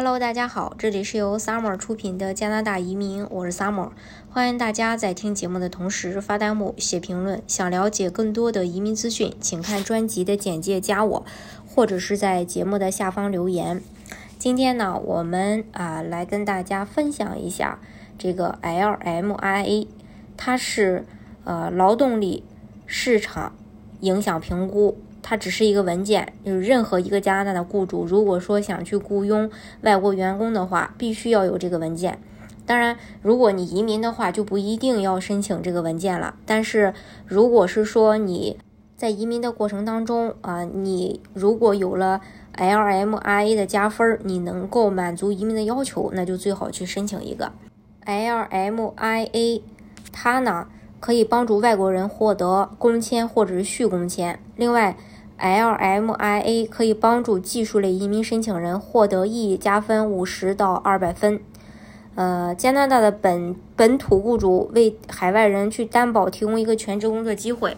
[0.00, 3.90] Hello，大家好，这里是由 Summer 出品的加拿大移民，我是 Summer，
[4.30, 7.42] 欢迎大家在听节目的同时发弹幕、写评论。
[7.48, 11.26] 想了解更多的移民资讯，请看专辑的简介加我，
[11.66, 13.82] 或者是在节目的下方留言。
[14.38, 17.80] 今天呢，我们啊来跟大家分享一下
[18.16, 19.88] 这个 LMIA，
[20.36, 21.04] 它是
[21.42, 22.44] 呃劳动力
[22.86, 23.52] 市场
[23.98, 24.96] 影响评估。
[25.28, 29.50] 它只是一个文件，就是任何一个加拿大的雇主，如果说想去雇佣
[29.82, 32.18] 外国员工的话，必须要有这个文件。
[32.64, 36.34] 当然，如果你移民的话，就不一定要申请这个文件了。
[36.46, 36.94] 但是，
[37.26, 38.56] 如果是说你
[38.96, 42.22] 在移民的过程当中啊，你如果有了
[42.56, 47.52] LMIA 的加分，你能够满足移民的要求，那就最好去申请一个
[48.06, 49.60] LMIA。
[50.10, 50.66] 它呢
[50.98, 54.40] 可以帮助外国人获得工签或者是续工签。
[54.56, 54.96] 另外
[55.38, 61.40] ，LMIA 可以帮助技术类移民申请人获得 E 加分五十到二百分。
[62.14, 67.76] 呃，加拿大的本本土雇主为海外人去担保提供一个全职工作机会，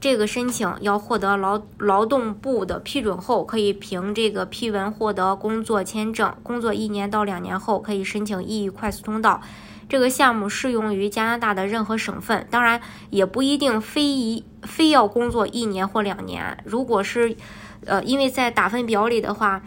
[0.00, 6.34] 这个申请要获得劳劳动部的批准后，可以凭这个批文获得工作签证。
[6.42, 9.42] 工作一年到两年后，可以申请 E 快速通道。
[9.88, 16.58] 这个项目适用于加拿大的任何省份，当然也不一定非一非要工作一年或两年。
[16.64, 17.36] 如果是，
[17.84, 19.62] 呃，因为在打分表里的话，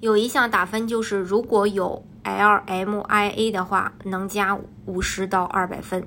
[0.00, 6.06] 有一项打分就是如果有 LMIA 的话，能加五十到二百分。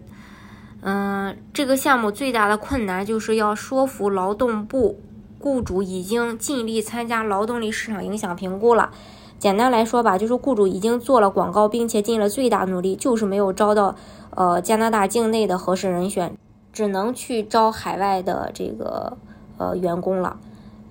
[0.81, 5.02] 嗯，这个项目最大的困难就是要说服劳动部
[5.39, 8.91] 雇主已经尽力参加劳动力市场影响评估了。
[9.38, 13.95] 简单来说吧，就是雇主已经做了广告，并且尽了最大努力，就是没有招到
[14.31, 16.36] 呃加拿大境内的合适人选，
[16.73, 19.17] 只能去招海外的这个
[19.58, 20.38] 呃员工了。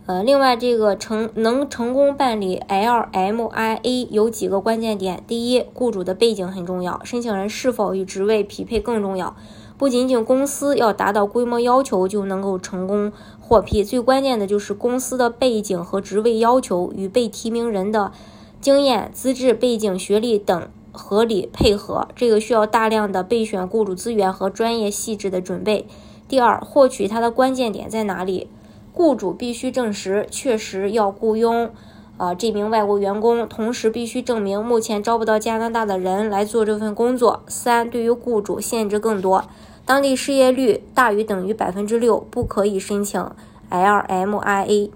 [0.07, 9.35] 呃，另外这个成能成功办理 LMIA 有几个关键点：第一，雇主的背景很重要，申请人是否与职位匹配更重要。
[9.79, 13.11] 不仅仅公司要达到规模要求就能够成功
[13.41, 18.13] 获批，最关键的就是公司的背景和职位要求与被提名人的。
[18.61, 25.87] 经验、资质、背景、学历等合理配合，这个需要大量的备选雇主资源和专业细致的准备。
[26.29, 28.49] 第二，获取它的关键点在哪里？
[28.95, 31.71] 雇主必须证实确实要雇佣，
[32.17, 37.43] 呃，这名外国员工，同时必须证明目前招不到加拿大的人来做这份工作。
[37.49, 39.45] 三，对于雇主限制更多，
[39.85, 43.29] 当地失业率大于等于百分之六，不可以申请
[43.69, 44.91] LMIA。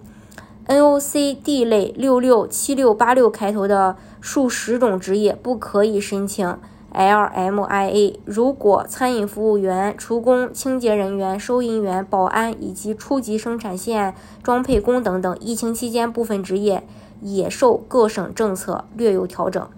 [0.69, 6.57] NOC D 类六六七六八六开头的数十种职业不可以申请
[6.93, 8.19] LMIA。
[8.25, 16.87] 如果餐饮服务员、厨工、清洁人员、收银员、保安以及初级生产线装配工等等，疫情期间部分职业
[17.21, 19.69] 也受各省政策略有调整。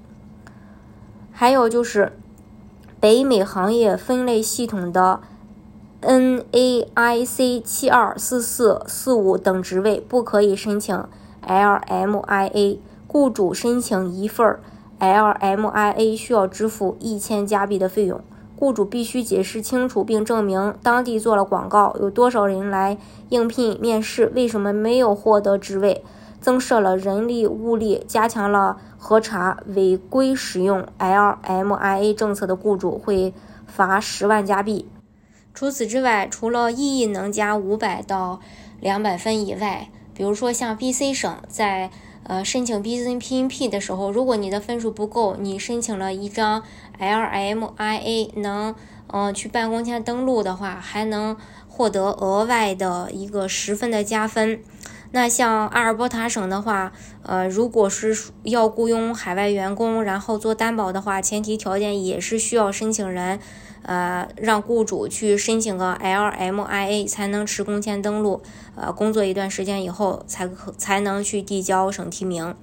[1.32, 2.18] 还有就是
[2.98, 5.20] 北美行业分类系统的。
[6.02, 11.04] NAIC 七二四四四五等职位不可以申请
[11.46, 12.78] LMIA。
[13.06, 14.58] 雇主申请一份
[15.00, 18.20] LMIA 需要支付一千加币的费用。
[18.56, 22.98] 雇主必须解释清楚并证明当地做了广告，有多少人来
[23.30, 26.04] 应聘面试，为什么没有获得职位，
[26.42, 33.32] 增设了人力物力，加强了核查，违规使用 LMIA 政策的雇主会
[33.66, 34.86] 罚十万加币。
[35.54, 38.40] 除此之外，除了 E 能加五百到
[38.78, 41.90] 两百分以外，比如说像 BC 省在
[42.24, 46.62] 呃申请 BNPP 的时候，如果你的分数不够，你申请了一张
[46.98, 48.74] LMIA，能
[49.08, 51.36] 嗯去办公签登录的话，还能
[51.68, 54.62] 获得额外的一个十分的加分。
[55.12, 63.38] 那像阿尔伯塔省的话，呃，如果是要雇佣海外员工，然后做担保的话，前提条件也是需要申请人。
[63.82, 68.42] 呃，让雇主去申请个 LMIA 才能持工签登录，
[68.76, 72.54] 呃，工作一段时间以后才可才能去递交省提名。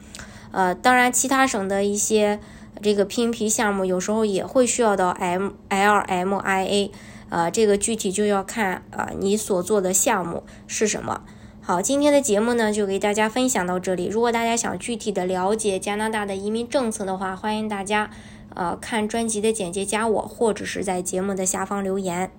[0.52, 2.40] 呃，当然，其他省的一些
[2.83, 6.92] 这个拼皮项目有时候也会需要到 M LMIA，
[7.30, 11.24] 呃，这个具体就要看啊你所做的项目是什么。
[11.68, 14.06] 好，今天的节目呢就给大家分享到这里。
[14.06, 18.10] 如果大家想具体的了解加拿大的移民政策的话，欢迎大家。
[18.56, 22.31] 呃，看专辑的简介加我，或者是在节目的下方留言。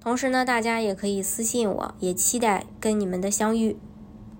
[0.00, 3.76] 同时呢，大家也可以私信我，也期待跟你们的相遇。